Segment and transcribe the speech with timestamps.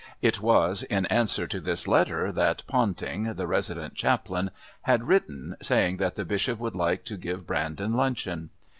[0.19, 4.49] It was in answer to this letter that Ponting, the Resident Chaplain,
[4.81, 8.49] had written saying that the Bishop would like to give Brandon luncheon.